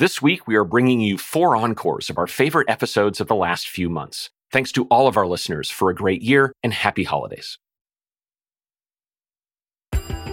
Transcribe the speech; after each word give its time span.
This 0.00 0.22
week, 0.22 0.46
we 0.46 0.56
are 0.56 0.64
bringing 0.64 1.02
you 1.02 1.18
four 1.18 1.54
encores 1.54 2.08
of 2.08 2.16
our 2.16 2.26
favorite 2.26 2.70
episodes 2.70 3.20
of 3.20 3.28
the 3.28 3.34
last 3.34 3.68
few 3.68 3.90
months. 3.90 4.30
Thanks 4.50 4.72
to 4.72 4.86
all 4.86 5.06
of 5.06 5.18
our 5.18 5.26
listeners 5.26 5.68
for 5.68 5.90
a 5.90 5.94
great 5.94 6.22
year 6.22 6.54
and 6.62 6.72
happy 6.72 7.04
holidays. 7.04 7.58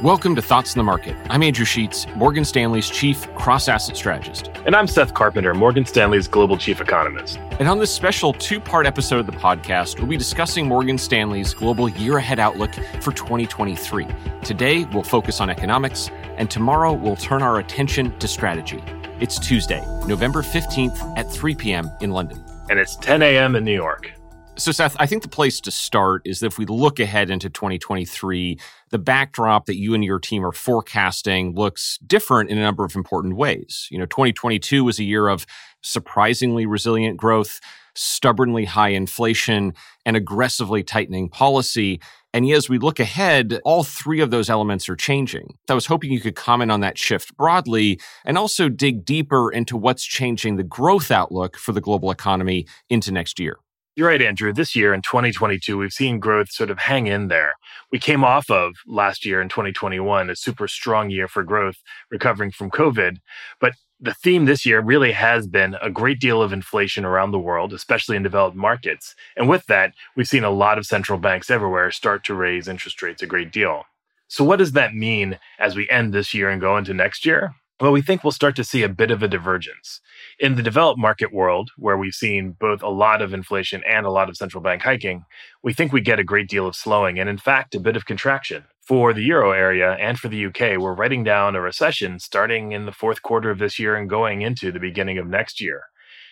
Welcome 0.02 0.38
to 0.38 0.42
Thoughts 0.42 0.74
on 0.74 0.78
the 0.78 0.86
Market. 0.86 1.18
I'm 1.30 1.44
Andrew 1.44 1.66
Sheets, 1.66 2.08
Morgan 2.16 2.46
Stanley's 2.46 2.90
Chief 2.90 3.28
Cross 3.36 3.68
Asset 3.68 3.98
Strategist. 3.98 4.52
And 4.66 4.74
I'm 4.74 4.88
Seth 4.88 5.14
Carpenter, 5.14 5.54
Morgan 5.54 5.86
Stanley's 5.86 6.30
Global 6.30 6.58
Chief 6.58 6.80
Economist. 6.80 7.38
And 7.60 7.68
on 7.68 7.78
this 7.78 7.94
special 7.94 8.32
two 8.32 8.62
part 8.62 8.86
episode 8.86 9.20
of 9.20 9.26
the 9.26 9.34
podcast, 9.34 10.00
we'll 10.00 10.08
be 10.08 10.16
discussing 10.16 10.66
Morgan 10.66 10.98
Stanley's 10.98 11.54
global 11.54 11.90
year 11.90 12.20
ahead 12.20 12.40
outlook 12.40 12.74
for 13.02 13.12
2023. 13.12 14.08
Today, 14.46 14.86
we'll 14.94 15.04
focus 15.04 15.42
on 15.42 15.50
economics, 15.50 16.10
and 16.38 16.50
tomorrow, 16.50 16.94
we'll 16.94 17.18
turn 17.18 17.42
our 17.42 17.60
attention 17.60 18.18
to 18.20 18.30
strategy. 18.30 18.82
It's 19.20 19.40
Tuesday, 19.40 19.84
November 20.06 20.44
15th 20.44 21.18
at 21.18 21.32
3 21.32 21.56
p.m. 21.56 21.90
in 22.02 22.12
London. 22.12 22.46
And 22.70 22.78
it's 22.78 22.96
10 22.98 23.24
a.m. 23.24 23.56
in 23.56 23.64
New 23.64 23.74
York. 23.74 24.12
So, 24.58 24.72
Seth, 24.72 24.96
I 25.00 25.08
think 25.08 25.24
the 25.24 25.28
place 25.28 25.60
to 25.62 25.72
start 25.72 26.22
is 26.24 26.40
that 26.40 26.48
if 26.48 26.60
we 26.60 26.68
look 26.68 27.00
ahead 27.00 27.32
into 27.32 27.50
2023, 27.50 28.60
the 28.92 29.00
backdrop 29.00 29.66
that 29.66 29.76
you 29.76 29.96
and 29.96 30.04
your 30.04 30.20
team 30.20 30.46
are 30.46 30.52
forecasting 30.52 31.56
looks 31.56 31.98
different 32.06 32.52
in 32.52 32.60
a 32.60 32.62
number 32.62 32.86
of 32.86 32.96
important 32.96 33.38
ways. 33.38 33.88
You 33.90 33.98
know, 33.98 34.06
2022 34.06 34.84
was 34.84 35.00
a 35.00 35.04
year 35.04 35.30
of 35.30 35.48
surprisingly 35.82 36.68
resilient 36.68 37.18
growth, 37.18 37.60
stubbornly 37.96 38.66
high 38.66 38.90
inflation, 38.90 39.74
and 40.06 40.16
aggressively 40.16 40.84
tightening 40.84 41.28
policy. 41.28 42.00
And 42.38 42.48
as 42.52 42.70
we 42.70 42.78
look 42.78 43.00
ahead, 43.00 43.60
all 43.66 43.84
three 43.84 44.20
of 44.20 44.30
those 44.30 44.48
elements 44.48 44.88
are 44.90 44.96
changing. 44.96 45.58
I 45.72 45.74
was 45.74 45.88
hoping 45.88 46.12
you 46.12 46.20
could 46.20 46.36
comment 46.36 46.70
on 46.70 46.82
that 46.82 46.96
shift 46.96 47.36
broadly 47.36 48.00
and 48.26 48.38
also 48.38 48.70
dig 48.70 49.06
deeper 49.06 49.52
into 49.52 49.76
what's 49.76 50.06
changing 50.06 50.56
the 50.56 50.64
growth 50.64 51.10
outlook 51.10 51.58
for 51.58 51.72
the 51.72 51.82
global 51.82 52.12
economy 52.12 52.68
into 52.92 53.12
next 53.12 53.40
year. 53.40 53.58
You're 53.96 54.10
right, 54.10 54.22
Andrew. 54.22 54.54
This 54.54 54.76
year 54.76 54.94
in 54.94 55.02
2022, 55.02 55.80
we've 55.80 55.92
seen 55.92 56.20
growth 56.20 56.52
sort 56.52 56.70
of 56.70 56.78
hang 56.78 57.08
in 57.08 57.30
there. 57.30 57.54
We 57.92 57.98
came 57.98 58.24
off 58.24 58.52
of 58.52 58.76
last 58.86 59.26
year 59.26 59.42
in 59.42 59.50
2021, 59.50 60.30
a 60.30 60.36
super 60.36 60.68
strong 60.68 61.10
year 61.10 61.28
for 61.28 61.42
growth, 61.42 61.78
recovering 62.12 62.52
from 62.52 62.70
COVID. 62.70 63.18
But 63.60 63.74
the 64.00 64.14
theme 64.14 64.46
this 64.46 64.66
year 64.66 64.80
really 64.80 65.12
has 65.12 65.48
been 65.48 65.76
a 65.82 65.90
great 65.90 66.20
deal 66.20 66.42
of 66.42 66.54
inflation 66.54 67.04
around 67.04 67.32
the 67.32 67.40
world, 67.40 67.74
especially 67.74 68.16
in 68.16 68.24
developed 68.24 68.56
markets. 68.56 69.16
And 69.36 69.50
with 69.50 69.66
that, 69.68 69.94
we've 70.16 70.28
seen 70.28 70.44
a 70.44 70.52
lot 70.52 70.78
of 70.78 70.86
central 70.86 71.18
banks 71.18 71.50
everywhere 71.50 71.90
start 71.92 72.24
to 72.26 72.36
raise 72.36 72.68
interest 72.68 73.02
rates 73.02 73.24
a 73.24 73.28
great 73.28 73.52
deal. 73.52 73.86
So, 74.28 74.44
what 74.44 74.58
does 74.58 74.74
that 74.74 74.94
mean 74.94 75.40
as 75.58 75.76
we 75.76 75.90
end 75.90 76.14
this 76.14 76.34
year 76.34 76.50
and 76.50 76.62
go 76.62 76.78
into 76.78 76.94
next 76.94 77.26
year? 77.26 77.56
Well, 77.80 77.92
we 77.92 78.02
think 78.02 78.24
we'll 78.24 78.32
start 78.32 78.56
to 78.56 78.64
see 78.64 78.82
a 78.82 78.90
bit 78.90 79.12
of 79.12 79.22
a 79.22 79.28
divergence. 79.28 80.02
In 80.40 80.56
the 80.56 80.64
developed 80.64 81.00
market 81.00 81.32
world, 81.32 81.70
where 81.78 81.98
we've 81.98 82.14
seen 82.14 82.56
both 82.60 82.82
a 82.82 82.90
lot 82.90 83.22
of 83.22 83.34
inflation 83.34 83.84
and 83.88 84.06
a 84.06 84.10
lot 84.10 84.30
of 84.30 84.38
central 84.38 84.64
bank 84.64 84.82
hiking, 84.82 85.26
we 85.62 85.74
think 85.74 85.94
we 85.94 86.02
get 86.02 86.18
a 86.18 86.24
great 86.24 86.50
deal 86.50 86.66
of 86.66 86.76
slowing 86.76 87.20
and, 87.20 87.30
in 87.30 87.38
fact, 87.38 87.76
a 87.76 87.80
bit 87.80 87.96
of 87.96 88.06
contraction. 88.06 88.66
For 88.88 89.12
the 89.12 89.22
euro 89.22 89.52
area 89.52 89.98
and 90.00 90.18
for 90.18 90.30
the 90.30 90.46
UK, 90.46 90.78
we're 90.80 90.94
writing 90.94 91.26
down 91.26 91.58
a 91.58 91.62
recession 91.62 92.20
starting 92.20 92.72
in 92.72 92.86
the 92.86 92.94
fourth 92.94 93.22
quarter 93.22 93.50
of 93.50 93.60
this 93.60 93.78
year 93.78 93.98
and 93.98 94.10
going 94.10 94.44
into 94.44 94.72
the 94.72 94.80
beginning 94.80 95.18
of 95.18 95.28
next 95.28 95.60
year. 95.60 95.88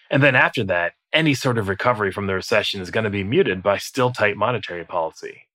And 0.10 0.24
then 0.24 0.36
after 0.36 0.64
that, 0.64 0.94
any 1.12 1.34
sort 1.34 1.58
of 1.58 1.68
recovery 1.68 2.14
from 2.14 2.28
the 2.28 2.34
recession 2.34 2.80
is 2.80 2.92
going 2.92 3.04
to 3.04 3.10
be 3.10 3.26
muted 3.26 3.62
by 3.62 3.78
still 3.78 4.10
tight 4.10 4.38
monetary 4.38 4.86
policy. 4.86 5.50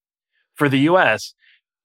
For 0.54 0.68
the 0.68 0.80
US, 0.90 1.32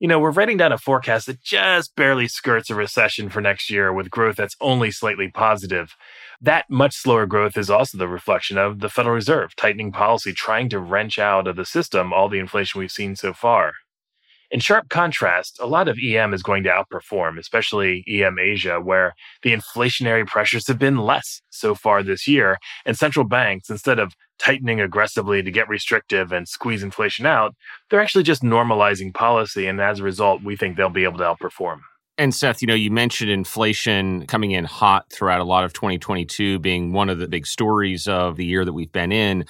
you 0.02 0.10
know, 0.10 0.20
we're 0.20 0.32
writing 0.32 0.58
down 0.58 0.74
a 0.74 0.78
forecast 0.78 1.28
that 1.28 1.42
just 1.42 1.96
barely 1.96 2.28
skirts 2.28 2.70
a 2.70 2.76
recession 2.76 3.30
for 3.30 3.40
next 3.40 3.70
year 3.70 3.94
with 3.94 4.12
growth 4.12 4.36
that's 4.36 4.58
only 4.60 4.92
slightly 4.92 5.32
positive. 5.32 5.96
That 6.42 6.66
much 6.70 6.94
slower 6.94 7.26
growth 7.26 7.58
is 7.58 7.70
also 7.70 7.98
the 7.98 8.10
reflection 8.10 8.58
of 8.58 8.82
the 8.82 8.90
Federal 8.90 9.16
Reserve 9.16 9.56
tightening 9.56 9.94
policy, 9.94 10.34
trying 10.34 10.68
to 10.70 10.80
wrench 10.80 11.18
out 11.18 11.48
of 11.48 11.56
the 11.56 11.66
system 11.66 12.12
all 12.12 12.28
the 12.28 12.40
inflation 12.40 12.80
we've 12.80 12.92
seen 12.92 13.16
so 13.16 13.32
far. 13.32 13.76
In 14.56 14.62
sharp 14.62 14.88
contrast, 14.88 15.60
a 15.60 15.66
lot 15.66 15.90
of 15.90 16.00
EM 16.02 16.34
is 16.34 16.42
going 16.42 16.64
to 16.64 16.70
outperform, 16.70 17.38
especially 17.38 18.06
EM 18.08 18.40
Asia, 18.40 18.80
where 18.80 19.14
the 19.44 19.52
inflationary 19.52 20.26
pressures 20.26 20.66
have 20.70 20.80
been 20.80 20.96
less 20.96 21.42
so 21.50 21.76
far 21.76 22.02
this 22.02 22.26
year. 22.26 22.58
And 22.86 22.98
central 22.98 23.26
banks, 23.26 23.70
instead 23.70 24.00
of 24.00 24.14
tightening 24.40 24.80
aggressively 24.80 25.44
to 25.44 25.52
get 25.52 25.68
restrictive 25.68 26.32
and 26.32 26.48
squeeze 26.48 26.84
inflation 26.84 27.26
out, 27.26 27.54
they're 27.90 28.00
actually 28.00 28.24
just 28.24 28.44
normalizing 28.44 29.14
policy. 29.14 29.68
And 29.68 29.82
as 29.82 30.00
a 30.00 30.04
result, 30.04 30.42
we 30.42 30.56
think 30.56 30.78
they'll 30.78 30.90
be 30.90 31.04
able 31.04 31.18
to 31.18 31.26
outperform. 31.26 31.82
And 32.18 32.34
Seth, 32.34 32.62
you 32.62 32.68
know, 32.70 32.76
you 32.76 32.92
mentioned 32.92 33.30
inflation 33.30 34.26
coming 34.26 34.52
in 34.52 34.64
hot 34.64 35.12
throughout 35.12 35.42
a 35.42 35.44
lot 35.44 35.66
of 35.66 35.74
2022 35.74 36.60
being 36.60 36.94
one 36.94 37.10
of 37.10 37.20
the 37.20 37.28
big 37.28 37.46
stories 37.46 38.08
of 38.08 38.38
the 38.38 38.46
year 38.46 38.64
that 38.64 38.72
we've 38.72 38.94
been 38.94 39.12
in. 39.12 39.44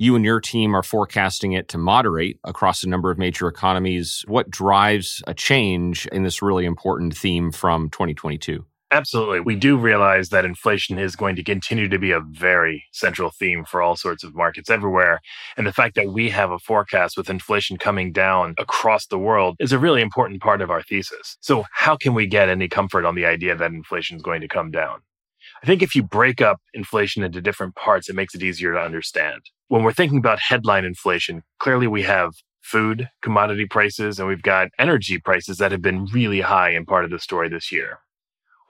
You 0.00 0.16
and 0.16 0.24
your 0.24 0.40
team 0.40 0.74
are 0.74 0.82
forecasting 0.82 1.52
it 1.52 1.68
to 1.68 1.76
moderate 1.76 2.40
across 2.44 2.82
a 2.82 2.88
number 2.88 3.10
of 3.10 3.18
major 3.18 3.46
economies. 3.48 4.24
What 4.26 4.48
drives 4.48 5.22
a 5.26 5.34
change 5.34 6.06
in 6.06 6.22
this 6.22 6.40
really 6.40 6.64
important 6.64 7.14
theme 7.14 7.52
from 7.52 7.90
2022? 7.90 8.64
Absolutely. 8.90 9.40
We 9.40 9.56
do 9.56 9.76
realize 9.76 10.30
that 10.30 10.46
inflation 10.46 10.98
is 10.98 11.16
going 11.16 11.36
to 11.36 11.44
continue 11.44 11.86
to 11.86 11.98
be 11.98 12.12
a 12.12 12.20
very 12.20 12.82
central 12.92 13.30
theme 13.30 13.66
for 13.66 13.82
all 13.82 13.94
sorts 13.94 14.24
of 14.24 14.34
markets 14.34 14.70
everywhere. 14.70 15.20
And 15.58 15.66
the 15.66 15.72
fact 15.72 15.96
that 15.96 16.08
we 16.08 16.30
have 16.30 16.50
a 16.50 16.58
forecast 16.58 17.18
with 17.18 17.28
inflation 17.28 17.76
coming 17.76 18.10
down 18.10 18.54
across 18.56 19.04
the 19.04 19.18
world 19.18 19.56
is 19.60 19.70
a 19.70 19.78
really 19.78 20.00
important 20.00 20.40
part 20.40 20.62
of 20.62 20.70
our 20.70 20.82
thesis. 20.82 21.36
So, 21.40 21.64
how 21.72 21.98
can 21.98 22.14
we 22.14 22.26
get 22.26 22.48
any 22.48 22.68
comfort 22.68 23.04
on 23.04 23.16
the 23.16 23.26
idea 23.26 23.54
that 23.54 23.70
inflation 23.70 24.16
is 24.16 24.22
going 24.22 24.40
to 24.40 24.48
come 24.48 24.70
down? 24.70 25.02
I 25.62 25.66
think 25.66 25.82
if 25.82 25.94
you 25.94 26.02
break 26.02 26.40
up 26.40 26.60
inflation 26.72 27.22
into 27.22 27.42
different 27.42 27.74
parts, 27.76 28.08
it 28.08 28.16
makes 28.16 28.34
it 28.34 28.42
easier 28.42 28.72
to 28.72 28.80
understand. 28.80 29.42
When 29.68 29.82
we're 29.82 29.92
thinking 29.92 30.18
about 30.18 30.40
headline 30.40 30.84
inflation, 30.84 31.42
clearly 31.58 31.86
we 31.86 32.02
have 32.02 32.32
food, 32.62 33.08
commodity 33.22 33.66
prices, 33.66 34.18
and 34.18 34.26
we've 34.26 34.42
got 34.42 34.68
energy 34.78 35.18
prices 35.18 35.58
that 35.58 35.72
have 35.72 35.82
been 35.82 36.06
really 36.06 36.40
high 36.40 36.70
in 36.70 36.86
part 36.86 37.04
of 37.04 37.10
the 37.10 37.18
story 37.18 37.48
this 37.48 37.70
year. 37.70 37.98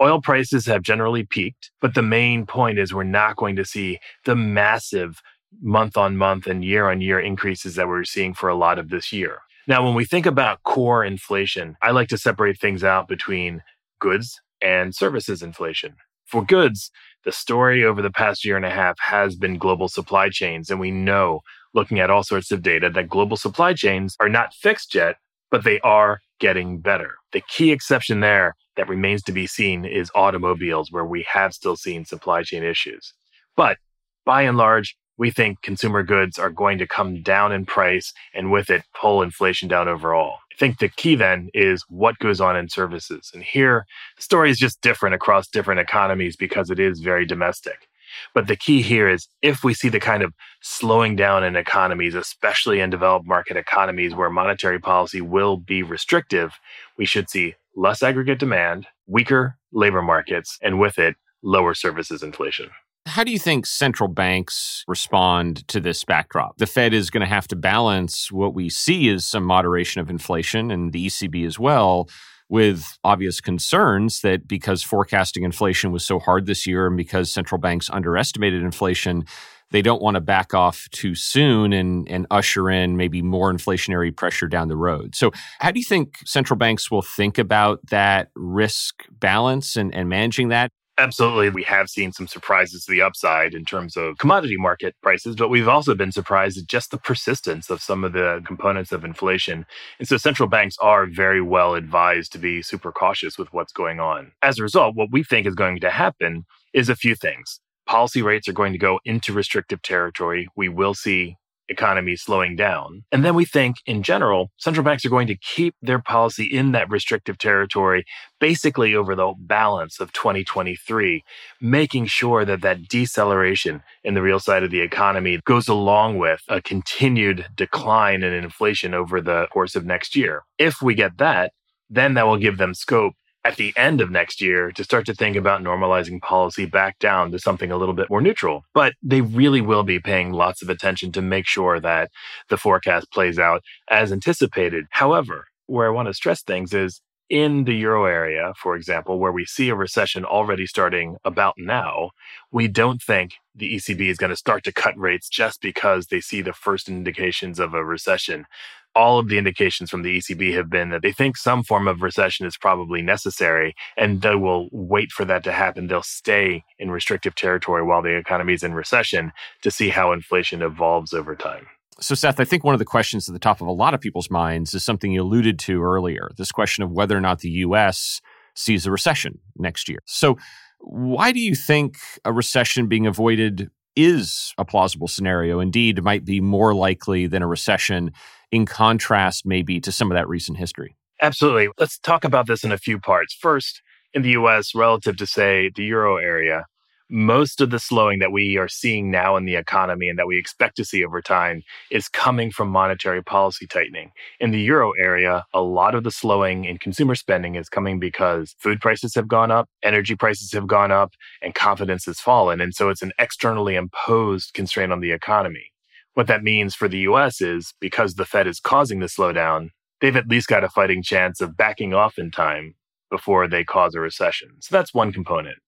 Oil 0.02 0.20
prices 0.20 0.66
have 0.66 0.82
generally 0.82 1.24
peaked, 1.24 1.70
but 1.80 1.94
the 1.94 2.02
main 2.02 2.46
point 2.46 2.78
is 2.78 2.92
we're 2.92 3.04
not 3.04 3.36
going 3.36 3.56
to 3.56 3.64
see 3.64 3.98
the 4.24 4.34
massive 4.34 5.20
month 5.60 5.96
on 5.96 6.16
month 6.16 6.46
and 6.46 6.64
year 6.64 6.90
on 6.90 7.00
year 7.00 7.20
increases 7.20 7.74
that 7.74 7.88
we're 7.88 8.04
seeing 8.04 8.34
for 8.34 8.48
a 8.48 8.54
lot 8.54 8.78
of 8.78 8.88
this 8.88 9.12
year. 9.12 9.38
Now, 9.66 9.84
when 9.84 9.94
we 9.94 10.04
think 10.04 10.26
about 10.26 10.62
core 10.64 11.04
inflation, 11.04 11.76
I 11.82 11.90
like 11.90 12.08
to 12.08 12.18
separate 12.18 12.58
things 12.58 12.82
out 12.82 13.08
between 13.08 13.62
goods 14.00 14.40
and 14.62 14.94
services 14.94 15.42
inflation. 15.42 15.96
For 16.30 16.44
goods, 16.44 16.90
the 17.24 17.32
story 17.32 17.84
over 17.84 18.00
the 18.00 18.10
past 18.10 18.44
year 18.44 18.56
and 18.56 18.64
a 18.64 18.70
half 18.70 18.98
has 19.00 19.34
been 19.34 19.58
global 19.58 19.88
supply 19.88 20.28
chains. 20.30 20.70
And 20.70 20.78
we 20.78 20.90
know, 20.90 21.40
looking 21.74 21.98
at 21.98 22.08
all 22.08 22.22
sorts 22.22 22.52
of 22.52 22.62
data, 22.62 22.88
that 22.90 23.08
global 23.08 23.36
supply 23.36 23.74
chains 23.74 24.16
are 24.20 24.28
not 24.28 24.54
fixed 24.54 24.94
yet, 24.94 25.16
but 25.50 25.64
they 25.64 25.80
are 25.80 26.20
getting 26.38 26.78
better. 26.78 27.14
The 27.32 27.42
key 27.48 27.72
exception 27.72 28.20
there 28.20 28.54
that 28.76 28.88
remains 28.88 29.22
to 29.24 29.32
be 29.32 29.46
seen 29.46 29.84
is 29.84 30.10
automobiles, 30.14 30.92
where 30.92 31.04
we 31.04 31.26
have 31.32 31.52
still 31.52 31.76
seen 31.76 32.04
supply 32.04 32.42
chain 32.42 32.62
issues. 32.62 33.12
But 33.56 33.78
by 34.24 34.42
and 34.42 34.56
large, 34.56 34.96
we 35.18 35.30
think 35.30 35.60
consumer 35.60 36.02
goods 36.02 36.38
are 36.38 36.48
going 36.48 36.78
to 36.78 36.86
come 36.86 37.22
down 37.22 37.52
in 37.52 37.66
price 37.66 38.12
and 38.32 38.50
with 38.50 38.70
it 38.70 38.84
pull 38.98 39.20
inflation 39.20 39.68
down 39.68 39.88
overall. 39.88 40.38
I 40.60 40.62
think 40.62 40.78
the 40.78 40.90
key 40.90 41.14
then 41.14 41.48
is 41.54 41.86
what 41.88 42.18
goes 42.18 42.38
on 42.38 42.54
in 42.54 42.68
services. 42.68 43.30
And 43.32 43.42
here, 43.42 43.86
the 44.16 44.22
story 44.22 44.50
is 44.50 44.58
just 44.58 44.82
different 44.82 45.14
across 45.14 45.48
different 45.48 45.80
economies 45.80 46.36
because 46.36 46.68
it 46.68 46.78
is 46.78 47.00
very 47.00 47.24
domestic. 47.24 47.88
But 48.34 48.46
the 48.46 48.56
key 48.56 48.82
here 48.82 49.08
is 49.08 49.26
if 49.40 49.64
we 49.64 49.72
see 49.72 49.88
the 49.88 50.00
kind 50.00 50.22
of 50.22 50.34
slowing 50.60 51.16
down 51.16 51.44
in 51.44 51.56
economies, 51.56 52.14
especially 52.14 52.80
in 52.80 52.90
developed 52.90 53.26
market 53.26 53.56
economies 53.56 54.14
where 54.14 54.28
monetary 54.28 54.78
policy 54.78 55.22
will 55.22 55.56
be 55.56 55.82
restrictive, 55.82 56.52
we 56.98 57.06
should 57.06 57.30
see 57.30 57.54
less 57.74 58.02
aggregate 58.02 58.38
demand, 58.38 58.86
weaker 59.06 59.56
labor 59.72 60.02
markets, 60.02 60.58
and 60.60 60.78
with 60.78 60.98
it, 60.98 61.16
lower 61.42 61.72
services 61.72 62.22
inflation. 62.22 62.68
How 63.10 63.24
do 63.24 63.32
you 63.32 63.40
think 63.40 63.66
central 63.66 64.08
banks 64.08 64.84
respond 64.86 65.66
to 65.66 65.80
this 65.80 66.04
backdrop? 66.04 66.58
The 66.58 66.66
Fed 66.66 66.94
is 66.94 67.10
going 67.10 67.22
to 67.22 67.26
have 67.26 67.48
to 67.48 67.56
balance 67.56 68.30
what 68.30 68.54
we 68.54 68.68
see 68.68 69.08
as 69.08 69.24
some 69.26 69.42
moderation 69.42 70.00
of 70.00 70.10
inflation 70.10 70.70
and 70.70 70.92
the 70.92 71.06
ECB 71.08 71.44
as 71.44 71.58
well 71.58 72.08
with 72.48 72.96
obvious 73.02 73.40
concerns 73.40 74.20
that 74.20 74.46
because 74.46 74.84
forecasting 74.84 75.42
inflation 75.42 75.90
was 75.90 76.04
so 76.04 76.20
hard 76.20 76.46
this 76.46 76.68
year 76.68 76.86
and 76.86 76.96
because 76.96 77.32
central 77.32 77.60
banks 77.60 77.90
underestimated 77.90 78.62
inflation, 78.62 79.24
they 79.72 79.82
don't 79.82 80.02
want 80.02 80.14
to 80.14 80.20
back 80.20 80.54
off 80.54 80.88
too 80.92 81.16
soon 81.16 81.72
and, 81.72 82.08
and 82.08 82.28
usher 82.30 82.70
in 82.70 82.96
maybe 82.96 83.22
more 83.22 83.52
inflationary 83.52 84.16
pressure 84.16 84.46
down 84.46 84.68
the 84.68 84.76
road. 84.76 85.16
So, 85.16 85.32
how 85.58 85.72
do 85.72 85.80
you 85.80 85.84
think 85.84 86.18
central 86.26 86.56
banks 86.56 86.92
will 86.92 87.02
think 87.02 87.38
about 87.38 87.84
that 87.86 88.28
risk 88.36 89.04
balance 89.10 89.74
and, 89.74 89.92
and 89.92 90.08
managing 90.08 90.48
that? 90.50 90.70
Absolutely. 91.00 91.48
We 91.48 91.62
have 91.62 91.88
seen 91.88 92.12
some 92.12 92.26
surprises 92.26 92.84
to 92.84 92.92
the 92.92 93.00
upside 93.00 93.54
in 93.54 93.64
terms 93.64 93.96
of 93.96 94.18
commodity 94.18 94.58
market 94.58 94.94
prices, 95.02 95.34
but 95.34 95.48
we've 95.48 95.66
also 95.66 95.94
been 95.94 96.12
surprised 96.12 96.58
at 96.58 96.66
just 96.66 96.90
the 96.90 96.98
persistence 96.98 97.70
of 97.70 97.80
some 97.80 98.04
of 98.04 98.12
the 98.12 98.42
components 98.44 98.92
of 98.92 99.02
inflation. 99.02 99.64
And 99.98 100.06
so 100.06 100.18
central 100.18 100.46
banks 100.46 100.76
are 100.78 101.06
very 101.06 101.40
well 101.40 101.74
advised 101.74 102.32
to 102.32 102.38
be 102.38 102.60
super 102.60 102.92
cautious 102.92 103.38
with 103.38 103.50
what's 103.50 103.72
going 103.72 103.98
on. 103.98 104.32
As 104.42 104.58
a 104.58 104.62
result, 104.62 104.94
what 104.94 105.10
we 105.10 105.24
think 105.24 105.46
is 105.46 105.54
going 105.54 105.80
to 105.80 105.88
happen 105.88 106.44
is 106.74 106.90
a 106.90 106.96
few 106.96 107.14
things. 107.14 107.60
Policy 107.86 108.20
rates 108.20 108.46
are 108.46 108.52
going 108.52 108.72
to 108.74 108.78
go 108.78 109.00
into 109.06 109.32
restrictive 109.32 109.80
territory. 109.80 110.48
We 110.54 110.68
will 110.68 110.92
see 110.92 111.38
economy 111.70 112.16
slowing 112.16 112.56
down. 112.56 113.04
And 113.10 113.24
then 113.24 113.34
we 113.34 113.44
think 113.44 113.76
in 113.86 114.02
general, 114.02 114.50
central 114.58 114.84
banks 114.84 115.04
are 115.04 115.10
going 115.10 115.28
to 115.28 115.36
keep 115.36 115.74
their 115.80 116.00
policy 116.00 116.44
in 116.44 116.72
that 116.72 116.90
restrictive 116.90 117.38
territory 117.38 118.04
basically 118.40 118.94
over 118.94 119.14
the 119.14 119.32
balance 119.38 120.00
of 120.00 120.12
2023, 120.12 121.22
making 121.60 122.06
sure 122.06 122.44
that 122.44 122.62
that 122.62 122.88
deceleration 122.88 123.82
in 124.02 124.14
the 124.14 124.22
real 124.22 124.40
side 124.40 124.62
of 124.62 124.70
the 124.70 124.80
economy 124.80 125.40
goes 125.44 125.68
along 125.68 126.18
with 126.18 126.40
a 126.48 126.60
continued 126.60 127.46
decline 127.54 128.22
in 128.22 128.32
inflation 128.32 128.94
over 128.94 129.20
the 129.20 129.46
course 129.52 129.76
of 129.76 129.84
next 129.84 130.16
year. 130.16 130.42
If 130.58 130.82
we 130.82 130.94
get 130.94 131.18
that, 131.18 131.52
then 131.90 132.14
that 132.14 132.26
will 132.26 132.38
give 132.38 132.56
them 132.56 132.72
scope 132.72 133.14
at 133.44 133.56
the 133.56 133.72
end 133.76 134.00
of 134.00 134.10
next 134.10 134.40
year 134.40 134.70
to 134.72 134.84
start 134.84 135.06
to 135.06 135.14
think 135.14 135.36
about 135.36 135.62
normalizing 135.62 136.20
policy 136.20 136.66
back 136.66 136.98
down 136.98 137.30
to 137.30 137.38
something 137.38 137.70
a 137.70 137.76
little 137.76 137.94
bit 137.94 138.10
more 138.10 138.20
neutral. 138.20 138.64
But 138.74 138.94
they 139.02 139.22
really 139.22 139.60
will 139.60 139.82
be 139.82 139.98
paying 139.98 140.32
lots 140.32 140.62
of 140.62 140.68
attention 140.68 141.12
to 141.12 141.22
make 141.22 141.46
sure 141.46 141.80
that 141.80 142.10
the 142.48 142.58
forecast 142.58 143.10
plays 143.12 143.38
out 143.38 143.62
as 143.90 144.12
anticipated. 144.12 144.86
However, 144.90 145.46
where 145.66 145.86
I 145.86 145.90
want 145.90 146.08
to 146.08 146.14
stress 146.14 146.42
things 146.42 146.74
is 146.74 147.00
in 147.30 147.62
the 147.64 147.74
euro 147.74 148.06
area, 148.06 148.52
for 148.60 148.74
example, 148.74 149.20
where 149.20 149.30
we 149.30 149.44
see 149.44 149.68
a 149.68 149.74
recession 149.74 150.24
already 150.24 150.66
starting 150.66 151.16
about 151.24 151.54
now, 151.56 152.10
we 152.50 152.66
don't 152.66 153.00
think 153.00 153.34
the 153.54 153.76
ECB 153.76 154.08
is 154.08 154.18
going 154.18 154.30
to 154.30 154.36
start 154.36 154.64
to 154.64 154.72
cut 154.72 154.98
rates 154.98 155.28
just 155.28 155.60
because 155.60 156.08
they 156.08 156.20
see 156.20 156.42
the 156.42 156.52
first 156.52 156.88
indications 156.88 157.60
of 157.60 157.72
a 157.72 157.84
recession 157.84 158.46
all 158.94 159.18
of 159.18 159.28
the 159.28 159.38
indications 159.38 159.90
from 159.90 160.02
the 160.02 160.18
ECB 160.18 160.54
have 160.54 160.68
been 160.68 160.90
that 160.90 161.02
they 161.02 161.12
think 161.12 161.36
some 161.36 161.62
form 161.62 161.86
of 161.86 162.02
recession 162.02 162.46
is 162.46 162.56
probably 162.56 163.02
necessary 163.02 163.74
and 163.96 164.22
they 164.22 164.34
will 164.34 164.68
wait 164.72 165.12
for 165.12 165.24
that 165.24 165.44
to 165.44 165.52
happen. 165.52 165.86
They'll 165.86 166.02
stay 166.02 166.64
in 166.78 166.90
restrictive 166.90 167.34
territory 167.34 167.84
while 167.84 168.02
the 168.02 168.16
economy 168.16 168.54
is 168.54 168.62
in 168.62 168.74
recession 168.74 169.32
to 169.62 169.70
see 169.70 169.90
how 169.90 170.12
inflation 170.12 170.62
evolves 170.62 171.12
over 171.12 171.36
time. 171.36 171.66
So, 172.00 172.14
Seth, 172.14 172.40
I 172.40 172.44
think 172.44 172.64
one 172.64 172.74
of 172.74 172.78
the 172.78 172.86
questions 172.86 173.28
at 173.28 173.34
the 173.34 173.38
top 173.38 173.60
of 173.60 173.66
a 173.66 173.72
lot 173.72 173.92
of 173.92 174.00
people's 174.00 174.30
minds 174.30 174.72
is 174.72 174.82
something 174.82 175.12
you 175.12 175.22
alluded 175.22 175.58
to 175.60 175.82
earlier 175.82 176.30
this 176.36 176.50
question 176.50 176.82
of 176.82 176.90
whether 176.90 177.16
or 177.16 177.20
not 177.20 177.40
the 177.40 177.50
US 177.50 178.20
sees 178.54 178.86
a 178.86 178.90
recession 178.90 179.38
next 179.56 179.88
year. 179.88 180.00
So, 180.06 180.38
why 180.78 181.30
do 181.30 181.40
you 181.40 181.54
think 181.54 181.96
a 182.24 182.32
recession 182.32 182.86
being 182.86 183.06
avoided 183.06 183.70
is 183.96 184.54
a 184.56 184.64
plausible 184.64 185.08
scenario? 185.08 185.60
Indeed, 185.60 186.02
might 186.02 186.24
be 186.24 186.40
more 186.40 186.74
likely 186.74 187.26
than 187.26 187.42
a 187.42 187.46
recession 187.46 188.12
in 188.50 188.66
contrast 188.66 189.46
maybe 189.46 189.80
to 189.80 189.92
some 189.92 190.10
of 190.10 190.16
that 190.16 190.28
recent 190.28 190.58
history? 190.58 190.96
Absolutely. 191.22 191.68
Let's 191.78 191.98
talk 191.98 192.24
about 192.24 192.46
this 192.46 192.64
in 192.64 192.72
a 192.72 192.78
few 192.78 192.98
parts. 192.98 193.34
First, 193.34 193.82
in 194.14 194.22
the 194.22 194.30
US, 194.30 194.74
relative 194.74 195.16
to, 195.18 195.26
say, 195.26 195.70
the 195.74 195.84
euro 195.84 196.16
area, 196.16 196.64
most 197.10 197.60
of 197.60 197.70
the 197.70 197.78
slowing 197.80 198.20
that 198.20 198.30
we 198.30 198.56
are 198.56 198.68
seeing 198.68 199.10
now 199.10 199.36
in 199.36 199.44
the 199.44 199.56
economy 199.56 200.08
and 200.08 200.18
that 200.18 200.28
we 200.28 200.38
expect 200.38 200.76
to 200.76 200.84
see 200.84 201.04
over 201.04 201.20
time 201.20 201.62
is 201.90 202.08
coming 202.08 202.52
from 202.52 202.68
monetary 202.68 203.22
policy 203.22 203.66
tightening. 203.66 204.12
In 204.38 204.52
the 204.52 204.60
euro 204.60 204.92
area, 204.92 205.44
a 205.52 205.60
lot 205.60 205.96
of 205.96 206.04
the 206.04 206.12
slowing 206.12 206.64
in 206.64 206.78
consumer 206.78 207.16
spending 207.16 207.56
is 207.56 207.68
coming 207.68 207.98
because 207.98 208.54
food 208.58 208.80
prices 208.80 209.14
have 209.16 209.26
gone 209.26 209.50
up, 209.50 209.68
energy 209.82 210.14
prices 210.14 210.52
have 210.52 210.68
gone 210.68 210.92
up, 210.92 211.12
and 211.42 211.54
confidence 211.54 212.04
has 212.04 212.20
fallen. 212.20 212.60
And 212.60 212.74
so 212.74 212.88
it's 212.88 213.02
an 213.02 213.12
externally 213.18 213.74
imposed 213.74 214.54
constraint 214.54 214.92
on 214.92 215.00
the 215.00 215.10
economy. 215.10 215.72
What 216.14 216.26
that 216.26 216.42
means 216.42 216.74
for 216.74 216.88
the 216.88 216.98
US 217.00 217.40
is 217.40 217.72
because 217.80 218.14
the 218.14 218.26
Fed 218.26 218.46
is 218.46 218.60
causing 218.60 219.00
the 219.00 219.06
slowdown, 219.06 219.70
they've 220.00 220.16
at 220.16 220.28
least 220.28 220.48
got 220.48 220.64
a 220.64 220.68
fighting 220.68 221.02
chance 221.02 221.40
of 221.40 221.56
backing 221.56 221.94
off 221.94 222.18
in 222.18 222.30
time 222.30 222.74
before 223.10 223.48
they 223.48 223.64
cause 223.64 223.94
a 223.94 224.00
recession. 224.00 224.50
So 224.60 224.76
that's 224.76 224.94
one 224.94 225.12
component. 225.12 225.58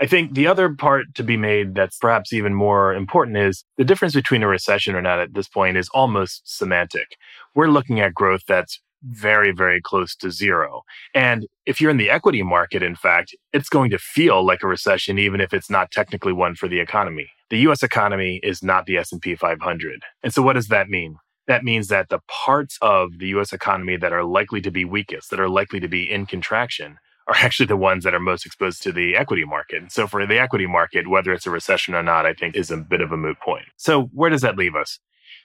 I 0.00 0.06
think 0.06 0.34
the 0.34 0.46
other 0.46 0.74
part 0.74 1.14
to 1.14 1.22
be 1.22 1.36
made 1.36 1.74
that's 1.74 1.98
perhaps 1.98 2.32
even 2.32 2.54
more 2.54 2.94
important 2.94 3.36
is 3.36 3.64
the 3.76 3.84
difference 3.84 4.14
between 4.14 4.42
a 4.42 4.48
recession 4.48 4.94
or 4.94 5.02
not 5.02 5.20
at 5.20 5.34
this 5.34 5.48
point 5.48 5.76
is 5.76 5.88
almost 5.94 6.42
semantic. 6.44 7.16
We're 7.54 7.68
looking 7.68 8.00
at 8.00 8.14
growth 8.14 8.42
that's 8.48 8.80
very, 9.02 9.52
very 9.52 9.80
close 9.80 10.14
to 10.16 10.30
zero. 10.30 10.82
And 11.14 11.46
if 11.66 11.80
you're 11.80 11.90
in 11.90 11.96
the 11.96 12.10
equity 12.10 12.42
market, 12.42 12.82
in 12.82 12.94
fact, 12.94 13.34
it's 13.52 13.68
going 13.68 13.90
to 13.90 13.98
feel 13.98 14.44
like 14.44 14.62
a 14.62 14.68
recession, 14.68 15.18
even 15.18 15.40
if 15.40 15.52
it's 15.52 15.70
not 15.70 15.90
technically 15.90 16.32
one 16.32 16.54
for 16.54 16.68
the 16.68 16.80
economy. 16.80 17.28
The 17.50 17.58
US 17.68 17.82
economy 17.82 18.40
is 18.42 18.62
not 18.62 18.86
the 18.86 18.96
S&P 18.96 19.34
500. 19.34 20.02
And 20.22 20.32
so 20.32 20.42
what 20.42 20.54
does 20.54 20.68
that 20.68 20.88
mean? 20.88 21.16
That 21.48 21.64
means 21.64 21.88
that 21.88 22.08
the 22.08 22.20
parts 22.28 22.78
of 22.80 23.18
the 23.18 23.28
US 23.28 23.52
economy 23.52 23.96
that 23.96 24.12
are 24.12 24.24
likely 24.24 24.60
to 24.62 24.70
be 24.70 24.84
weakest, 24.84 25.30
that 25.30 25.40
are 25.40 25.48
likely 25.48 25.80
to 25.80 25.88
be 25.88 26.10
in 26.10 26.26
contraction, 26.26 26.98
are 27.28 27.36
actually 27.36 27.66
the 27.66 27.76
ones 27.76 28.04
that 28.04 28.14
are 28.14 28.20
most 28.20 28.46
exposed 28.46 28.82
to 28.82 28.92
the 28.92 29.16
equity 29.16 29.44
market. 29.44 29.92
So 29.92 30.06
for 30.06 30.26
the 30.26 30.38
equity 30.38 30.66
market, 30.66 31.08
whether 31.08 31.32
it's 31.32 31.46
a 31.46 31.50
recession 31.50 31.94
or 31.94 32.02
not, 32.02 32.26
I 32.26 32.34
think 32.34 32.56
is 32.56 32.70
a 32.70 32.76
bit 32.76 33.00
of 33.00 33.12
a 33.12 33.16
moot 33.16 33.38
point. 33.40 33.66
So 33.76 34.04
where 34.12 34.30
does 34.30 34.42
that 34.42 34.56
leave 34.56 34.74
us? 34.74 34.98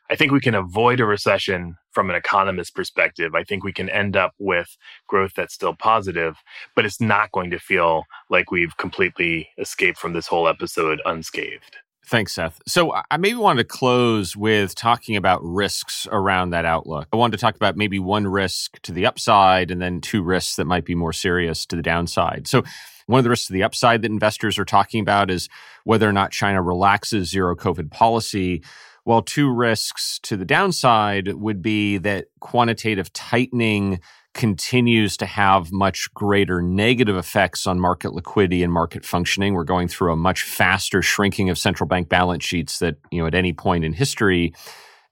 I 0.10 0.16
think 0.16 0.32
we 0.32 0.40
can 0.40 0.56
avoid 0.56 1.00
a 1.00 1.06
recession 1.06 1.76
from 1.92 2.10
an 2.10 2.16
economist 2.16 2.74
perspective. 2.76 3.36
I 3.36 3.44
think 3.44 3.64
we 3.64 3.74
can 3.74 3.90
end 3.90 4.16
up 4.16 4.34
with 4.40 4.78
growth 5.08 5.34
that's 5.36 5.54
still 5.54 5.76
positive, 5.76 6.38
but 6.76 6.86
it's 6.86 7.02
not 7.02 7.32
going 7.32 7.50
to 7.52 7.60
feel 7.60 8.04
like 8.30 8.52
we've 8.52 8.78
completely 8.78 9.50
escaped 9.58 9.98
from 9.98 10.14
this 10.14 10.28
whole 10.28 10.48
episode 10.48 11.02
unscathed. 11.06 11.78
Thanks, 12.06 12.36
Seth. 12.36 12.62
So 12.66 12.94
I 13.12 13.18
maybe 13.18 13.36
wanted 13.36 13.64
to 13.64 13.68
close 13.68 14.34
with 14.34 14.76
talking 14.76 15.18
about 15.18 15.44
risks 15.44 16.08
around 16.10 16.52
that 16.52 16.64
outlook. 16.64 17.10
I 17.12 17.18
wanted 17.18 17.36
to 17.36 17.42
talk 17.42 17.58
about 17.58 17.76
maybe 17.76 18.00
one 18.00 18.26
risk 18.28 18.82
to 18.84 18.94
the 18.94 19.06
upside 19.06 19.72
and 19.72 19.82
then 19.82 20.00
two 20.00 20.24
risks 20.24 20.56
that 20.56 20.64
might 20.64 20.86
be 20.86 20.96
more 20.96 21.12
serious 21.12 21.66
to 21.66 21.76
the 21.76 21.82
downside. 21.82 22.48
So 22.48 22.64
one 23.08 23.18
of 23.20 23.26
the 23.26 23.30
risks 23.30 23.48
to 23.48 23.54
the 23.54 23.64
upside 23.64 24.04
that 24.04 24.12
investors 24.12 24.58
are 24.58 24.64
talking 24.64 25.02
about 25.02 25.30
is 25.30 25.50
whether 25.84 26.08
or 26.08 26.14
not 26.14 26.32
China 26.32 26.62
relaxes 26.62 27.30
zero 27.30 27.58
COVID 27.58 27.92
policy. 27.92 28.64
While 29.08 29.22
two 29.22 29.50
risks 29.50 30.20
to 30.24 30.36
the 30.36 30.44
downside 30.44 31.30
would 31.30 31.62
be 31.62 31.98
that 32.00 32.26
quantitative 32.42 33.14
tightening 33.14 34.02
continues 34.34 35.16
to 35.16 35.26
have 35.26 35.72
much 35.72 36.14
greater 36.14 36.62
negative 36.62 37.16
effects 37.16 37.66
on 37.66 37.80
market 37.80 38.12
liquidity 38.12 38.64
and 38.64 38.74
market 38.74 39.06
functioning. 39.06 39.54
We're 39.54 39.64
going 39.64 39.88
through 39.88 40.12
a 40.12 40.18
much 40.18 40.44
faster 40.44 41.02
shrinking 41.02 41.50
of 41.50 41.58
central 41.58 41.88
bank 41.88 42.10
balance 42.10 42.44
sheets 42.44 42.80
that, 42.80 42.98
you 43.10 43.22
know, 43.22 43.28
at 43.28 43.34
any 43.34 43.54
point 43.54 43.86
in 43.86 43.94
history. 43.94 44.54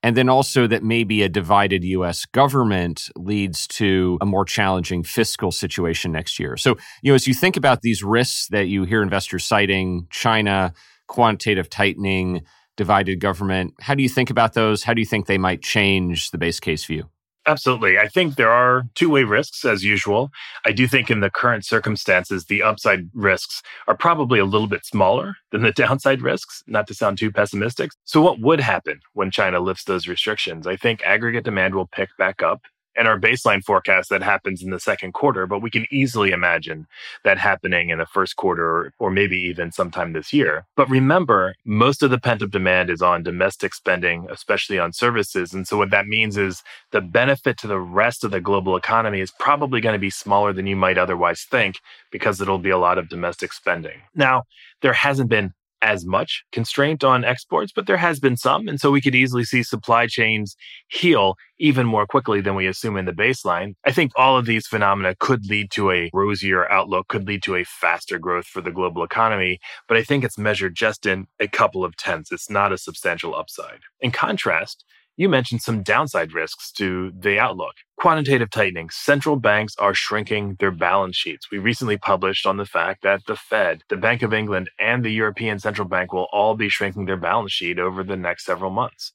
And 0.03 0.18
then 0.18 0.27
also 0.27 0.68
that 0.68 0.83
maybe 0.83 1.24
a 1.24 1.30
divided 1.30 1.86
US 1.86 2.25
government 2.25 3.09
leads 3.15 3.65
to 3.68 4.18
a 4.19 4.25
more 4.25 4.44
challenging 4.44 5.03
fiscal 5.03 5.53
situation 5.53 6.12
next 6.12 6.38
year. 6.38 6.57
So, 6.57 6.75
you 7.01 7.13
know, 7.13 7.15
as 7.15 7.27
you 7.27 7.33
think 7.33 7.56
about 7.56 7.81
these 7.81 8.03
risks 8.03 8.50
that 8.50 8.68
you 8.68 8.83
hear 8.83 9.01
investors 9.01 9.45
citing, 9.45 10.07
China, 10.09 10.74
quantitative 11.08 11.69
tightening, 11.69 12.41
divided 12.75 13.20
government, 13.20 13.74
how 13.79 13.96
do 13.96 14.03
you 14.03 14.10
think 14.10 14.29
about 14.29 14.53
those? 14.53 14.84
How 14.84 14.94
do 14.94 15.01
you 15.01 15.05
think 15.05 15.27
they 15.27 15.38
might 15.38 15.62
change 15.62 16.32
the 16.32 16.38
base 16.38 16.60
case 16.60 16.86
view? 16.86 17.10
Absolutely. 17.48 18.00
I 18.00 18.08
think 18.08 18.36
there 18.36 18.50
are 18.50 18.84
two 18.96 19.10
way 19.10 19.24
risks 19.24 19.65
as 19.65 19.84
usual. 19.84 20.32
I 20.65 20.72
do 20.72 20.88
think 20.88 21.12
in 21.12 21.20
the 21.20 21.29
current 21.29 21.63
circumstances, 21.63 22.46
the 22.46 22.63
upside 22.63 23.10
risks 23.13 23.62
are 23.88 23.96
probably 23.96 24.39
a 24.39 24.46
little 24.46 24.67
bit 24.67 24.84
smaller 24.84 25.36
than 25.51 25.62
the 25.62 25.72
downside 25.84 26.24
risks, 26.24 26.63
not 26.65 26.88
to 26.88 26.96
sound 26.96 27.20
too 27.20 27.32
pessimistic. 27.32 27.91
So, 28.03 28.20
what 28.20 28.39
would 28.39 28.60
happen 28.60 29.00
when 29.13 29.29
China 29.29 29.60
lifts 29.60 29.84
those 29.84 30.08
restrictions? 30.08 30.65
I 30.65 30.75
think 30.75 31.03
aggregate 31.03 31.44
demand 31.44 31.75
will 31.75 31.88
pick 31.88 32.10
back 32.17 32.41
up 32.41 32.63
and 32.95 33.07
our 33.07 33.19
baseline 33.19 33.63
forecast 33.63 34.09
that 34.09 34.21
happens 34.21 34.63
in 34.63 34.71
the 34.71 34.79
second 34.79 35.13
quarter, 35.13 35.45
but 35.47 35.61
we 35.61 35.69
can 35.69 35.85
easily 35.91 36.31
imagine 36.31 36.87
that 37.23 37.37
happening 37.37 37.89
in 37.89 37.97
the 37.97 38.05
first 38.05 38.35
quarter 38.35 38.93
or 38.99 39.11
maybe 39.11 39.37
even 39.37 39.71
sometime 39.71 40.13
this 40.13 40.31
year. 40.33 40.65
But 40.75 40.89
remember, 40.89 41.55
most 41.65 42.03
of 42.03 42.11
the 42.11 42.19
pent 42.19 42.41
up 42.41 42.51
demand 42.51 42.89
is 42.89 43.01
on 43.01 43.23
domestic 43.23 43.73
spending, 43.73 44.27
especially 44.29 44.79
on 44.79 44.93
services. 44.93 45.53
And 45.53 45.67
so 45.67 45.77
what 45.77 45.91
that 45.91 46.07
means 46.07 46.37
is 46.37 46.63
the 46.91 47.01
benefit 47.01 47.57
to 47.59 47.67
the 47.67 47.79
rest 47.79 48.23
of 48.23 48.31
the 48.31 48.41
global 48.41 48.75
economy 48.75 49.19
is 49.19 49.31
probably 49.31 49.81
going 49.81 49.93
to 49.93 49.99
be 49.99 50.09
smaller 50.09 50.53
than 50.53 50.67
you 50.67 50.75
might 50.75 50.97
otherwise 50.97 51.43
think 51.43 51.79
because 52.11 52.41
it'll 52.41 52.57
be 52.57 52.69
a 52.69 52.77
lot 52.77 52.97
of 52.97 53.09
domestic 53.09 53.53
spending. 53.53 54.01
Now, 54.15 54.43
there 54.81 54.93
hasn't 54.93 55.29
been 55.29 55.53
as 55.86 56.04
much 56.04 56.44
constraint 56.51 57.04
on 57.04 57.24
exports, 57.24 57.72
but 57.74 57.86
there 57.86 57.96
has 57.96 58.20
been 58.20 58.36
some. 58.36 58.68
And 58.68 58.80
so 58.80 58.89
we 58.89 59.01
could 59.01 59.13
easily 59.13 59.44
see 59.44 59.62
supply 59.62 60.08
chains 60.08 60.56
heal 60.88 61.36
even 61.60 61.86
more 61.86 62.08
quickly 62.08 62.42
than 62.42 62.56
we 62.56 62.65
assume 62.65 62.98
in 62.98 63.06
the 63.06 63.13
baseline. 63.13 63.75
I 63.86 63.92
think 63.92 64.12
all 64.15 64.36
of 64.36 64.48
these 64.48 64.65
phenomena 64.65 65.15
could 65.20 65.46
lead 65.48 65.70
to 65.72 65.92
a 65.92 66.10
rosier 66.12 66.70
outlook, 66.72 67.08
could 67.08 67.27
lead 67.27 67.44
to 67.44 67.56
a 67.56 67.63
faster 67.63 68.18
growth 68.18 68.48
for 68.48 68.62
the 68.62 68.72
global 68.72 69.04
economy. 69.04 69.60
But 69.88 69.98
I 69.98 70.04
think 70.04 70.24
it's 70.24 70.39
measured 70.39 70.75
just 70.75 71.06
in 71.06 71.27
a 71.39 71.48
couple 71.48 71.86
of 71.86 71.96
tenths. 71.96 72.32
It's 72.32 72.50
not 72.50 72.74
a 72.74 72.80
substantial 72.80 73.36
upside. 73.36 73.82
In 74.01 74.12
contrast, 74.12 74.84
you 75.17 75.29
mentioned 75.29 75.62
some 75.62 75.84
downside 75.84 76.34
risks 76.34 76.72
to 76.74 77.12
the 77.17 77.39
outlook. 77.39 77.75
Quantitative 77.98 78.50
tightening. 78.50 78.89
Central 78.89 79.38
banks 79.38 79.74
are 79.77 79.93
shrinking 79.93 80.57
their 80.60 80.72
balance 80.72 81.15
sheets. 81.15 81.50
We 81.50 81.57
recently 81.57 81.98
published 81.98 82.45
on 82.45 82.57
the 82.57 82.65
fact 82.65 83.03
that 83.03 83.22
the 83.25 83.36
Fed, 83.36 83.84
the 83.89 83.95
Bank 83.95 84.22
of 84.22 84.34
England, 84.34 84.69
and 84.77 85.03
the 85.03 85.13
European 85.13 85.60
Central 85.60 85.88
Bank 85.88 86.12
will 86.12 86.27
all 86.31 86.55
be 86.55 86.69
shrinking 86.69 87.05
their 87.05 87.17
balance 87.17 87.53
sheet 87.53 87.79
over 87.79 88.03
the 88.03 88.17
next 88.17 88.45
several 88.45 88.72
months. 88.72 89.13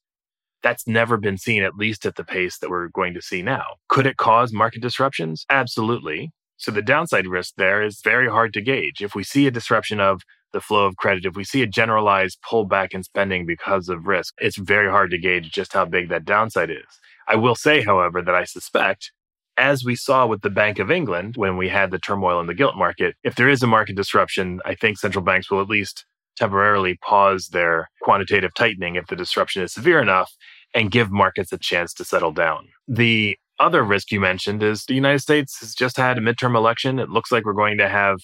That's 0.62 0.86
never 0.86 1.16
been 1.16 1.38
seen, 1.38 1.62
at 1.62 1.76
least 1.76 2.06
at 2.06 2.16
the 2.16 2.24
pace 2.24 2.58
that 2.58 2.70
we're 2.70 2.88
going 2.88 3.14
to 3.14 3.22
see 3.22 3.42
now. 3.42 3.64
Could 3.88 4.06
it 4.06 4.16
cause 4.16 4.52
market 4.52 4.82
disruptions? 4.82 5.44
Absolutely. 5.50 6.30
So 6.56 6.70
the 6.70 6.82
downside 6.82 7.26
risk 7.26 7.54
there 7.56 7.82
is 7.82 8.00
very 8.02 8.28
hard 8.28 8.52
to 8.54 8.60
gauge. 8.60 9.00
If 9.00 9.14
we 9.14 9.24
see 9.24 9.46
a 9.46 9.50
disruption 9.50 10.00
of 10.00 10.22
the 10.52 10.60
flow 10.60 10.86
of 10.86 10.96
credit, 10.96 11.24
if 11.24 11.36
we 11.36 11.44
see 11.44 11.62
a 11.62 11.66
generalized 11.66 12.38
pullback 12.48 12.88
in 12.92 13.02
spending 13.02 13.46
because 13.46 13.88
of 13.88 14.06
risk, 14.06 14.34
it's 14.38 14.58
very 14.58 14.90
hard 14.90 15.10
to 15.10 15.18
gauge 15.18 15.50
just 15.50 15.72
how 15.72 15.84
big 15.84 16.08
that 16.08 16.24
downside 16.24 16.70
is. 16.70 17.00
I 17.28 17.36
will 17.36 17.54
say, 17.54 17.82
however, 17.82 18.22
that 18.22 18.34
I 18.34 18.44
suspect, 18.44 19.12
as 19.56 19.84
we 19.84 19.94
saw 19.94 20.26
with 20.26 20.42
the 20.42 20.50
Bank 20.50 20.78
of 20.78 20.90
England 20.90 21.36
when 21.36 21.56
we 21.56 21.68
had 21.68 21.90
the 21.90 21.98
turmoil 21.98 22.40
in 22.40 22.46
the 22.46 22.54
gilt 22.54 22.76
market, 22.76 23.14
if 23.22 23.34
there 23.34 23.48
is 23.48 23.62
a 23.62 23.66
market 23.66 23.96
disruption, 23.96 24.60
I 24.64 24.74
think 24.74 24.98
central 24.98 25.24
banks 25.24 25.50
will 25.50 25.60
at 25.60 25.68
least 25.68 26.04
temporarily 26.36 26.96
pause 27.02 27.48
their 27.48 27.90
quantitative 28.02 28.54
tightening 28.54 28.96
if 28.96 29.06
the 29.06 29.16
disruption 29.16 29.62
is 29.62 29.74
severe 29.74 30.00
enough 30.00 30.32
and 30.74 30.90
give 30.90 31.10
markets 31.10 31.52
a 31.52 31.58
chance 31.58 31.92
to 31.94 32.04
settle 32.04 32.32
down. 32.32 32.68
The 32.88 33.36
other 33.58 33.82
risk 33.82 34.10
you 34.10 34.20
mentioned 34.20 34.62
is 34.62 34.84
the 34.84 34.94
United 34.94 35.18
States 35.18 35.60
has 35.60 35.74
just 35.74 35.96
had 35.96 36.16
a 36.16 36.20
midterm 36.20 36.56
election. 36.56 36.98
It 36.98 37.10
looks 37.10 37.30
like 37.30 37.44
we're 37.44 37.52
going 37.52 37.78
to 37.78 37.88
have 37.88 38.18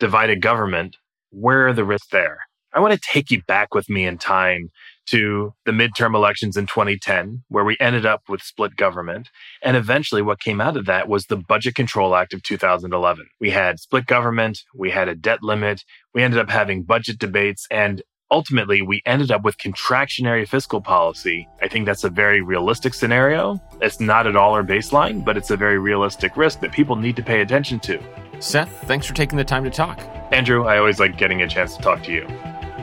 divided 0.00 0.42
government. 0.42 0.96
Where 1.30 1.68
are 1.68 1.72
the 1.72 1.84
risks 1.84 2.08
there? 2.10 2.38
I 2.72 2.80
want 2.80 2.92
to 2.94 3.00
take 3.00 3.30
you 3.30 3.42
back 3.42 3.74
with 3.74 3.88
me 3.88 4.06
in 4.06 4.18
time 4.18 4.70
to 5.06 5.52
the 5.64 5.72
midterm 5.72 6.14
elections 6.14 6.56
in 6.56 6.66
2010, 6.66 7.42
where 7.48 7.64
we 7.64 7.76
ended 7.80 8.06
up 8.06 8.22
with 8.28 8.42
split 8.42 8.76
government. 8.76 9.28
And 9.62 9.76
eventually, 9.76 10.22
what 10.22 10.38
came 10.38 10.60
out 10.60 10.76
of 10.76 10.86
that 10.86 11.08
was 11.08 11.26
the 11.26 11.36
Budget 11.36 11.74
Control 11.74 12.14
Act 12.14 12.32
of 12.32 12.42
2011. 12.44 13.26
We 13.40 13.50
had 13.50 13.80
split 13.80 14.06
government, 14.06 14.60
we 14.74 14.90
had 14.90 15.08
a 15.08 15.16
debt 15.16 15.42
limit, 15.42 15.84
we 16.14 16.22
ended 16.22 16.38
up 16.38 16.48
having 16.48 16.84
budget 16.84 17.18
debates, 17.18 17.66
and 17.72 18.02
ultimately, 18.30 18.82
we 18.82 19.02
ended 19.04 19.32
up 19.32 19.42
with 19.42 19.58
contractionary 19.58 20.46
fiscal 20.46 20.80
policy. 20.80 21.48
I 21.60 21.66
think 21.66 21.86
that's 21.86 22.04
a 22.04 22.10
very 22.10 22.40
realistic 22.40 22.94
scenario. 22.94 23.60
It's 23.80 23.98
not 23.98 24.28
at 24.28 24.36
all 24.36 24.52
our 24.52 24.62
baseline, 24.62 25.24
but 25.24 25.36
it's 25.36 25.50
a 25.50 25.56
very 25.56 25.78
realistic 25.80 26.36
risk 26.36 26.60
that 26.60 26.70
people 26.70 26.94
need 26.94 27.16
to 27.16 27.22
pay 27.22 27.40
attention 27.40 27.80
to. 27.80 28.00
Seth, 28.38 28.70
thanks 28.86 29.06
for 29.06 29.14
taking 29.14 29.38
the 29.38 29.44
time 29.44 29.64
to 29.64 29.70
talk. 29.70 30.19
Andrew, 30.32 30.64
I 30.64 30.78
always 30.78 31.00
like 31.00 31.18
getting 31.18 31.42
a 31.42 31.48
chance 31.48 31.76
to 31.76 31.82
talk 31.82 32.04
to 32.04 32.12
you. 32.12 32.22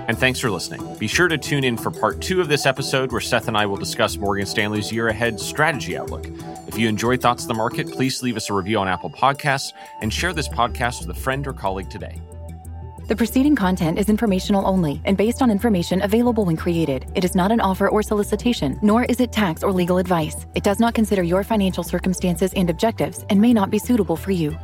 And 0.08 0.18
thanks 0.18 0.40
for 0.40 0.50
listening. 0.50 0.96
Be 0.98 1.08
sure 1.08 1.28
to 1.28 1.38
tune 1.38 1.64
in 1.64 1.78
for 1.78 1.92
part 1.92 2.22
two 2.22 2.40
of 2.40 2.48
this 2.48 2.66
episode, 2.66 3.12
where 3.12 3.22
Seth 3.22 3.48
and 3.48 3.58
I 3.58 3.66
will 3.66 3.78
discuss 3.78 4.18
Morgan 4.18 4.46
Stanley's 4.46 4.92
year 4.92 5.10
ahead 5.10 5.40
strategy 5.40 5.98
outlook. 5.98 6.28
If 6.68 6.78
you 6.78 6.88
enjoy 6.88 7.18
Thoughts 7.18 7.44
on 7.44 7.48
the 7.50 7.54
Market, 7.54 7.92
please 7.92 8.22
leave 8.24 8.38
us 8.38 8.50
a 8.50 8.54
review 8.54 8.78
on 8.80 8.88
Apple 8.88 9.10
Podcasts 9.10 9.74
and 10.02 10.14
share 10.14 10.34
this 10.34 10.48
podcast 10.48 11.06
with 11.06 11.16
a 11.16 11.20
friend 11.20 11.46
or 11.48 11.54
colleague 11.54 11.90
today. 11.90 12.22
The 13.08 13.16
preceding 13.16 13.56
content 13.56 13.98
is 13.98 14.10
informational 14.10 14.68
only 14.68 15.02
and 15.06 15.16
based 15.16 15.42
on 15.42 15.50
information 15.50 16.02
available 16.02 16.44
when 16.44 16.58
created. 16.58 17.10
It 17.16 17.24
is 17.24 17.36
not 17.36 17.54
an 17.54 17.62
offer 17.62 17.88
or 17.88 18.04
solicitation, 18.04 18.78
nor 18.82 19.06
is 19.06 19.22
it 19.22 19.32
tax 19.32 19.64
or 19.64 19.72
legal 19.72 19.98
advice. 19.98 20.46
It 20.56 20.64
does 20.64 20.80
not 20.80 20.94
consider 20.94 21.24
your 21.24 21.46
financial 21.46 21.84
circumstances 21.84 22.54
and 22.54 22.70
objectives 22.70 23.26
and 23.30 23.40
may 23.40 23.54
not 23.54 23.70
be 23.70 23.80
suitable 23.80 24.18
for 24.18 24.32
you. 24.32 24.58